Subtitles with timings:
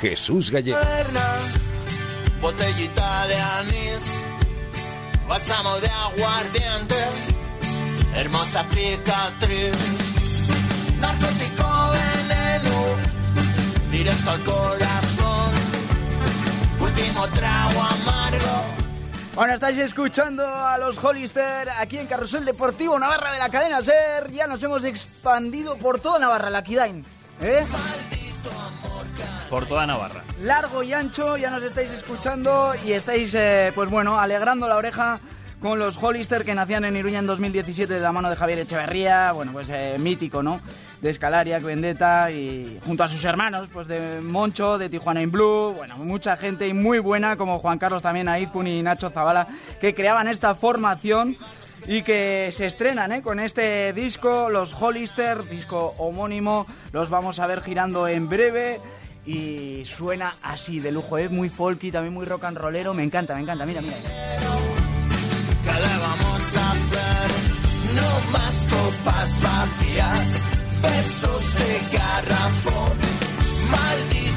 [0.00, 0.78] Jesús Gallego.
[2.40, 4.02] Botellita de anís,
[5.28, 6.96] bálsamo de aguardiente,
[8.14, 9.76] hermosa cicatriz,
[11.00, 12.86] narcótico veneno,
[13.90, 15.52] directo al corazón,
[16.80, 18.64] último trago amargo.
[19.34, 24.30] Bueno, estáis escuchando a los Hollister aquí en Carrusel Deportivo Navarra de la cadena SER.
[24.32, 27.04] Ya nos hemos expandido por toda Navarra, la Kidain.
[27.42, 27.64] ¿Eh?
[29.50, 30.22] Por toda Navarra.
[30.44, 35.18] Largo y ancho, ya nos estáis escuchando y estáis, eh, pues bueno, alegrando la oreja
[35.60, 39.32] con los Hollister que nacían en Iruña en 2017 de la mano de Javier Echeverría,
[39.32, 40.60] bueno, pues eh, mítico, ¿no?
[41.02, 45.74] De Escalaria, Vendetta y junto a sus hermanos, pues de Moncho, de Tijuana in Blue,
[45.76, 49.48] bueno, mucha gente y muy buena como Juan Carlos también, Aizpun y Nacho Zavala,
[49.80, 51.36] que creaban esta formación
[51.88, 53.22] y que se estrenan ¿eh?
[53.22, 58.80] con este disco, los Hollister, disco homónimo, los vamos a ver girando en breve
[59.26, 63.34] y suena así de lujo, es muy folky, también muy rock and rollero, me encanta,
[63.34, 63.96] me encanta, mira, mira.
[65.64, 67.30] ¿Qué le vamos a hacer?
[67.94, 70.48] No más copas vacías,
[70.82, 72.98] besos de garrafón,
[73.70, 74.29] maldito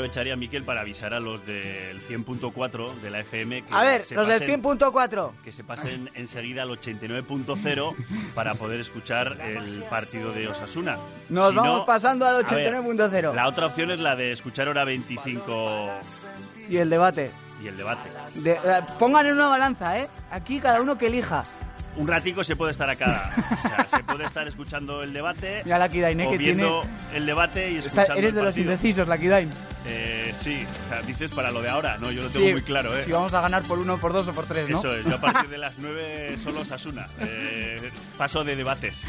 [0.00, 4.14] aprovecharía, Miquel, para avisar a los del 100.4 de la FM que A ver, se
[4.14, 5.32] los del pasen- 100.4.
[5.44, 7.94] que se pasen enseguida al 89.0
[8.34, 10.96] para poder escuchar el partido de Osasuna.
[11.28, 14.32] Nos Si vamos no- pasando al a ver, 89.0 La otra opción es la de
[14.32, 15.90] escuchar hora 25
[16.68, 17.30] y el debate.
[17.62, 18.08] y el debate.
[18.36, 18.58] De- eh,
[18.98, 20.08] pongan en una balanza, ¿eh?
[20.30, 21.42] Aquí cada uno que elija.
[21.96, 23.32] Un ratico se puede estar acá.
[23.36, 26.26] O sea, se puede estar escuchando el debate Mira la Kidain, ¿eh?
[26.26, 27.16] o que viendo tiene...
[27.18, 29.50] el debate y Está- escuchando eres el de los indecisos, la Kidain.
[29.86, 31.96] Eh, sí, o sea, dices para lo de ahora.
[31.98, 33.02] No, yo lo tengo Sí, muy claro, ¿eh?
[33.04, 34.78] Si vamos a ganar por uno, por dos o por tres, ¿no?
[34.78, 37.06] Eso es, yo a partir de las 9 solo Sasuna.
[37.20, 39.06] Eh, paso de debates.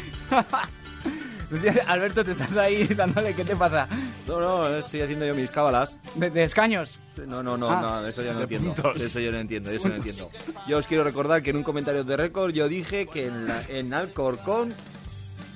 [1.86, 3.86] Alberto, te estás ahí dándole, ¿qué te pasa?
[4.26, 5.98] No, no, estoy haciendo yo mis cábalas.
[6.14, 6.94] ¿De, de escaños?
[7.26, 7.80] No, no, no, Ah.
[8.00, 8.72] no, eso yo no entiendo.
[8.72, 8.96] puntos.
[9.02, 10.30] Eso yo no entiendo, eso no entiendo.
[10.66, 13.62] Yo os quiero recordar que en un comentario de récord yo dije que en, la-
[13.68, 14.72] en Alcorcón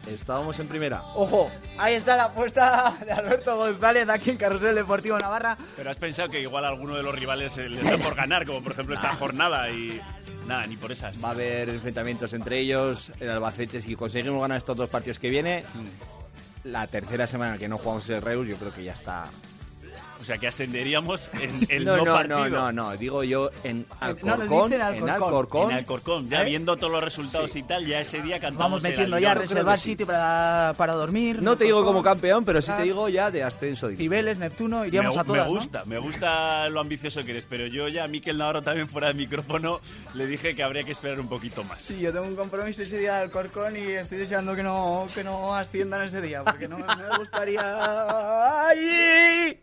[0.08, 1.02] estábamos en primera.
[1.14, 5.56] Ojo, ahí está la apuesta de Alberto González aquí en Carrusel Deportivo Navarra.
[5.76, 8.46] Pero has pensado que igual a alguno de los rivales eh, les da por ganar,
[8.46, 10.00] como por ejemplo esta jornada y.
[10.46, 11.22] Nada, ni por esas.
[11.22, 13.10] Va a haber enfrentamientos entre ellos.
[13.18, 15.64] El Albacete, si conseguimos ganar estos dos partidos que viene,
[16.62, 19.24] la tercera semana que no jugamos el Reus, yo creo que ya está.
[20.26, 22.48] O sea que ascenderíamos en el no, no, no, partido.
[22.48, 25.08] no, no, no, digo yo en no, Alcorcón, en Alcorcón.
[25.08, 25.70] Alcorcón.
[25.70, 26.46] En Alcorcón, ya ¿Eh?
[26.46, 29.90] viendo todos los resultados y tal, ya ese día cantamos Vamos metiendo ya, reservar sí.
[29.90, 31.40] sitio para, para dormir.
[31.40, 33.88] No te digo como Alcorcón, campeón, pero sí te digo ya de ascenso.
[33.90, 35.58] Cibeles, Neptuno, Me, iríamos a gu- todas, me ¿no?
[35.60, 39.06] gusta, me gusta lo ambicioso que eres, pero yo ya a Miquel Navarro también fuera
[39.06, 39.80] de micrófono
[40.14, 41.82] le dije que habría que esperar un poquito más.
[41.82, 45.22] Sí, yo tengo un compromiso ese día del Corcón y estoy deseando que no, que
[45.22, 47.60] no asciendan ese día, porque no me gustaría...
[48.68, 49.56] ¡Ay!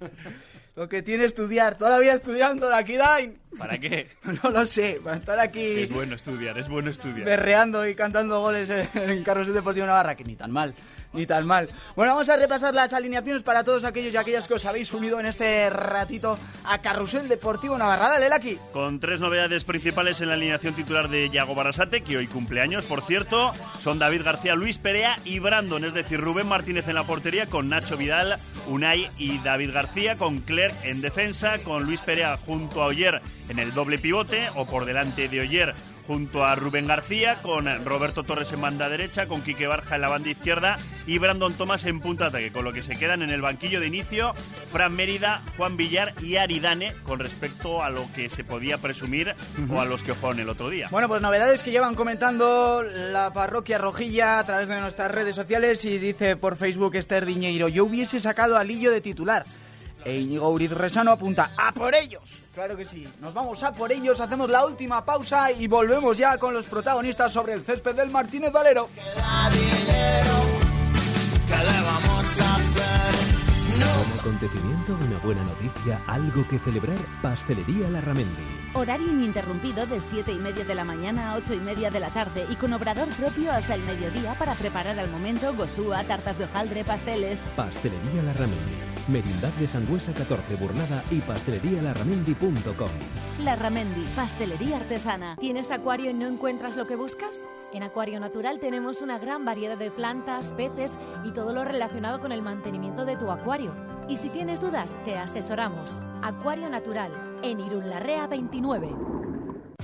[0.76, 3.38] Lo que tiene estudiar, toda la vida estudiando la Kidain.
[3.58, 4.08] ¿Para qué?
[4.44, 7.26] No lo sé, para estar aquí Es bueno estudiar, es bueno estudiar.
[7.26, 10.74] berreando y cantando goles en Carrusel Deportivo Navarra, que ni tan mal,
[11.14, 11.70] ni tan mal.
[11.96, 15.20] Bueno, vamos a repasar las alineaciones para todos aquellos y aquellas que os habéis unido
[15.20, 18.10] en este ratito a Carrusel Deportivo Navarra.
[18.10, 18.58] Dale, Laki.
[18.72, 23.02] Con tres novedades principales en la alineación titular de Yago Barasate, que hoy cumpleaños, por
[23.02, 27.46] cierto, son David García, Luis Perea y Brandon, es decir, Rubén Martínez en la portería,
[27.46, 28.38] con Nacho Vidal,
[28.68, 33.60] Unai y David García, con Clerc en defensa, con Luis Perea junto a Oyer en
[33.60, 35.74] el doble pivote, o por delante de Oyer
[36.08, 40.10] junto a Rubén García, con Roberto Torres en banda derecha, con Quique Barja en la
[40.10, 40.78] banda izquierda
[41.08, 43.88] y Brandon Tomás en punta ataque, con lo que se quedan en el banquillo de
[43.88, 44.34] inicio
[44.72, 49.36] Fran Mérida, Juan Villar y Aridane con respecto a lo que se podía presumir
[49.72, 50.88] o a los que jugaron el otro día.
[50.92, 55.84] Bueno, pues novedades que llevan comentando la parroquia Rojilla a través de nuestras redes sociales
[55.86, 59.46] y dice por Facebook Esther Diñeiro, yo hubiese sacado a Lillo de titular.
[60.06, 62.22] E Íñigo Uriz Resano apunta, ¡a por ellos!
[62.54, 66.38] Claro que sí, nos vamos a por ellos, hacemos la última pausa y volvemos ya
[66.38, 68.90] con los protagonistas sobre el césped del Martínez Valero.
[69.16, 70.36] Da dinero,
[71.48, 73.34] ¿qué le vamos a hacer?
[73.84, 78.72] Como acontecimiento, una buena noticia, algo que celebrar, Pastelería Larramendi.
[78.74, 82.10] Horario ininterrumpido de 7 y media de la mañana a 8 y media de la
[82.10, 86.46] tarde y con obrador propio hasta el mediodía para preparar al momento gosúa, tartas de
[86.46, 87.40] hojaldre, pasteles.
[87.56, 88.93] Pastelería Larramendi.
[89.08, 92.90] Merindad de Sangüesa 14 Burnada y pastelerialarramendi.com.
[93.44, 95.36] Larramendi, pastelería artesana.
[95.38, 97.42] ¿Tienes acuario y no encuentras lo que buscas?
[97.74, 100.94] En Acuario Natural tenemos una gran variedad de plantas, peces
[101.26, 103.76] y todo lo relacionado con el mantenimiento de tu acuario.
[104.08, 105.92] Y si tienes dudas, te asesoramos.
[106.22, 107.12] Acuario Natural,
[107.42, 109.23] en Irun Larrea 29.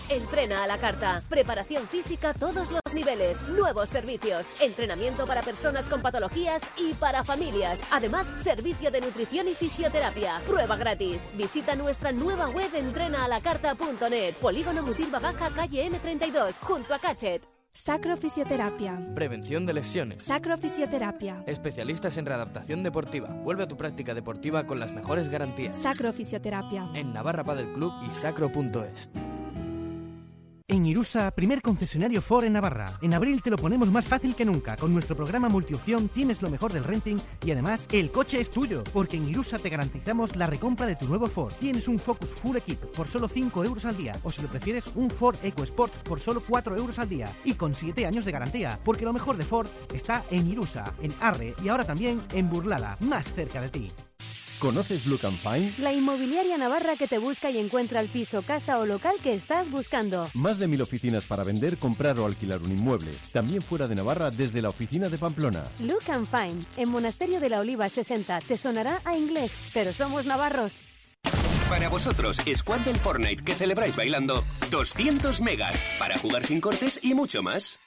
[0.10, 1.22] Entrena a la carta.
[1.30, 3.44] Preparación física a todos los niveles.
[3.50, 4.48] Nuevos servicios.
[4.60, 7.80] Entrenamiento para personas con patologías y para familias.
[7.92, 10.40] Además, servicio de nutrición y fisioterapia.
[10.48, 11.28] Prueba gratis.
[11.36, 14.36] Visita nuestra nueva web entrenaalacarta.net.
[14.36, 17.44] Polígono Mutilva Baja, calle M32, junto a Cachet.
[17.72, 19.00] Sacrofisioterapia.
[19.14, 20.24] Prevención de lesiones.
[20.24, 21.44] Sacrofisioterapia.
[21.46, 23.30] Especialistas en readaptación deportiva.
[23.30, 25.78] Vuelve a tu práctica deportiva con las mejores garantías.
[25.78, 26.90] Sacrofisioterapia.
[26.96, 29.10] En Navarra Padel Club y sacro.es.
[30.72, 32.86] En Irusa, primer concesionario Ford en Navarra.
[33.02, 34.78] En abril te lo ponemos más fácil que nunca.
[34.78, 38.84] Con nuestro programa multiopción tienes lo mejor del renting y además el coche es tuyo.
[38.94, 41.52] Porque en Irusa te garantizamos la recompra de tu nuevo Ford.
[41.60, 44.14] Tienes un Focus Full Equip por solo 5 euros al día.
[44.24, 47.36] O si lo prefieres, un Ford EcoSport por solo 4 euros al día.
[47.44, 48.80] Y con 7 años de garantía.
[48.86, 52.96] Porque lo mejor de Ford está en Irusa, en Arre y ahora también en Burlada,
[53.00, 53.92] más cerca de ti.
[54.60, 55.78] ¿Conoces Look and Find?
[55.80, 59.72] La inmobiliaria navarra que te busca y encuentra el piso, casa o local que estás
[59.72, 60.30] buscando.
[60.34, 63.12] Más de mil oficinas para vender, comprar o alquilar un inmueble.
[63.32, 65.64] También fuera de Navarra desde la oficina de Pamplona.
[65.80, 68.42] Look and Find, en Monasterio de la Oliva 60.
[68.42, 70.74] Te sonará a inglés, pero somos navarros.
[71.70, 77.14] Para vosotros, Squad del Fortnite que celebráis bailando 200 megas para jugar sin cortes y
[77.14, 77.80] mucho más.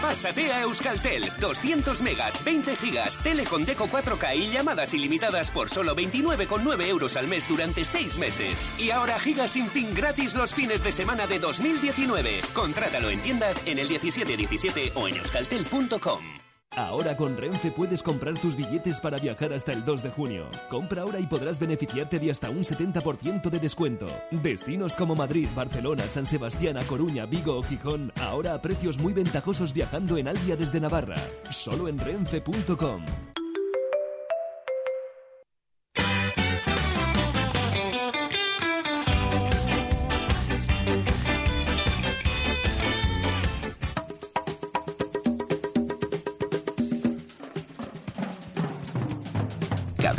[0.00, 5.68] Pásate a Euskaltel, 200 megas, 20 gigas, tele con Deco 4K y llamadas ilimitadas por
[5.68, 8.70] solo 29,9 euros al mes durante 6 meses.
[8.78, 12.40] Y ahora gigas sin fin gratis los fines de semana de 2019.
[12.54, 16.39] Contrátalo en tiendas en el 1717 o en euskaltel.com.
[16.76, 20.48] Ahora con Renfe puedes comprar tus billetes para viajar hasta el 2 de junio.
[20.68, 24.06] Compra ahora y podrás beneficiarte de hasta un 70% de descuento.
[24.30, 29.12] Destinos como Madrid, Barcelona, San Sebastián, A Coruña, Vigo o Gijón, ahora a precios muy
[29.12, 31.16] ventajosos viajando en Albia desde Navarra.
[31.50, 33.02] Solo en renfe.com.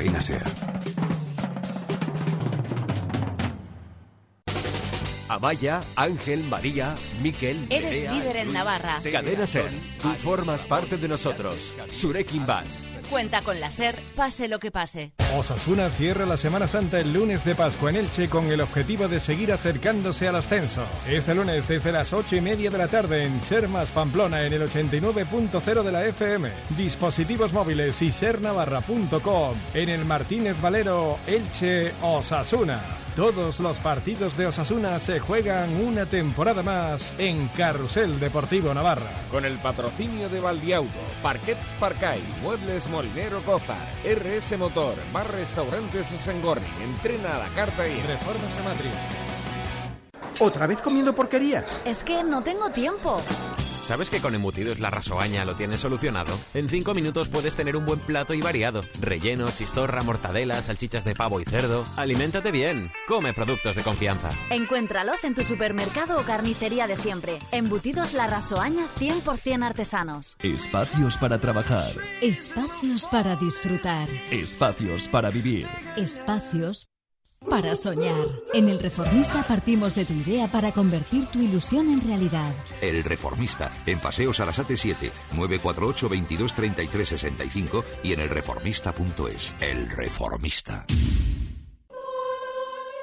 [0.02, 0.42] Cadena Ser.
[5.30, 9.00] Amaya, Ángel, María, Miquel, Eres Nerea, líder en Navarra.
[9.12, 9.70] Cadena Ser,
[10.02, 11.56] tú formas parte de nosotros.
[11.92, 12.91] Surekin Band.
[13.12, 15.12] Cuenta con la SER, pase lo que pase.
[15.38, 19.20] Osasuna cierra la Semana Santa el lunes de Pascua en Elche con el objetivo de
[19.20, 20.86] seguir acercándose al ascenso.
[21.10, 24.62] Este lunes desde las ocho y media de la tarde en Sermas Pamplona en el
[24.62, 26.52] 89.0 de la FM.
[26.78, 33.01] Dispositivos móviles y sernavarra.com en el Martínez Valero Elche Osasuna.
[33.16, 39.12] Todos los partidos de Osasuna se juegan una temporada más en Carrusel Deportivo Navarra.
[39.30, 43.76] Con el patrocinio de Valdiauto, Parquets Parcay, Muebles Molinero Coza,
[44.06, 48.92] RS Motor, Bar Restaurantes Sengorri, Entrena a la Carta y Reformas Amatria.
[50.40, 51.82] ¿Otra vez comiendo porquerías?
[51.84, 53.22] Es que no tengo tiempo.
[53.82, 56.38] ¿Sabes que con Embutidos La Rasoaña lo tienes solucionado?
[56.54, 58.84] En 5 minutos puedes tener un buen plato y variado.
[59.00, 61.84] Relleno, chistorra, mortadela, salchichas de pavo y cerdo.
[61.98, 62.92] Aliméntate bien.
[63.08, 64.30] Come productos de confianza.
[64.50, 67.40] Encuéntralos en tu supermercado o carnicería de siempre.
[67.52, 70.38] Embutidos La Rasoaña 100% artesanos.
[70.42, 71.92] Espacios para trabajar.
[72.22, 74.08] Espacios para disfrutar.
[74.32, 75.68] Espacios para vivir.
[75.98, 76.91] Espacios
[77.50, 78.28] para soñar.
[78.54, 82.54] En El Reformista partimos de tu idea para convertir tu ilusión en realidad.
[82.82, 89.56] El Reformista, en Paseo Sarasate 7, 948 22 33 65 y en elreformista.es.
[89.60, 90.86] El Reformista.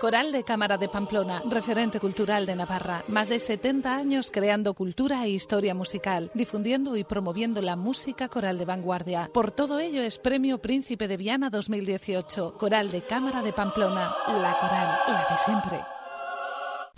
[0.00, 3.02] Coral de Cámara de Pamplona, referente cultural de Navarra.
[3.08, 8.58] Más de 70 años creando cultura e historia musical, difundiendo y promoviendo la música coral
[8.58, 9.28] de vanguardia.
[9.34, 12.58] Por todo ello es Premio Príncipe de Viana 2018.
[12.58, 15.97] Coral de Cámara de Pamplona, la coral, la de siempre.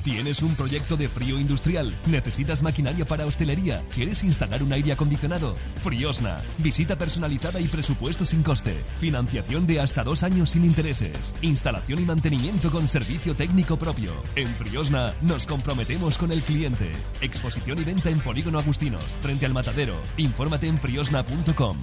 [0.02, 1.95] ¿Tienes un proyecto de frío industrial?
[2.07, 3.83] ¿Necesitas maquinaria para hostelería?
[3.95, 5.54] ¿Quieres instalar un aire acondicionado?
[5.83, 6.38] Friosna.
[6.59, 8.83] Visita personalizada y presupuesto sin coste.
[8.99, 11.35] Financiación de hasta dos años sin intereses.
[11.42, 14.14] Instalación y mantenimiento con servicio técnico propio.
[14.37, 16.92] En Friosna nos comprometemos con el cliente.
[17.21, 19.95] Exposición y venta en Polígono Agustinos, frente al matadero.
[20.16, 21.76] Infórmate en friosna.com.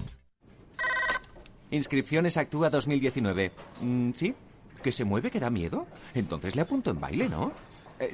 [1.70, 3.52] Inscripciones Actúa 2019.
[3.82, 4.34] Mm, ¿Sí?
[4.82, 5.86] ¿Que se mueve que da miedo?
[6.16, 7.52] Entonces le apunto en baile, ¿no?
[8.00, 8.14] Eh,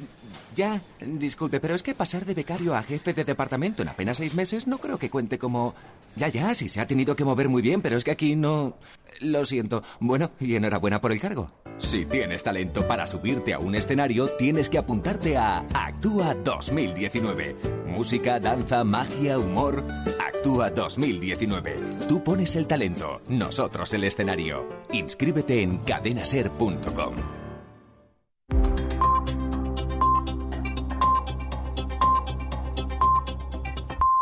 [0.55, 4.33] ya, disculpe, pero es que pasar de becario a jefe de departamento en apenas seis
[4.35, 5.73] meses no creo que cuente como...
[6.15, 8.75] Ya, ya, sí se ha tenido que mover muy bien, pero es que aquí no...
[9.19, 9.83] Lo siento.
[9.99, 11.51] Bueno, y enhorabuena por el cargo.
[11.77, 17.55] Si tienes talento para subirte a un escenario, tienes que apuntarte a Actúa 2019.
[17.87, 19.83] Música, danza, magia, humor.
[20.19, 21.79] Actúa 2019.
[22.07, 24.67] Tú pones el talento, nosotros el escenario.
[24.91, 27.42] Inscríbete en cadenaser.com.